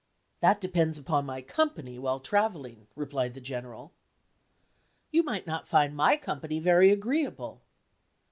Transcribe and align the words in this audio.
"That 0.39 0.59
depends 0.59 0.97
upon 0.97 1.27
my 1.27 1.43
company 1.43 1.99
while 1.99 2.19
travelling," 2.19 2.87
replied 2.95 3.35
the 3.35 3.39
General. 3.39 3.93
"You 5.11 5.21
might 5.21 5.45
not 5.45 5.67
find 5.67 5.95
my 5.95 6.17
company 6.17 6.59
very 6.59 6.89
agreeable." 6.89 7.61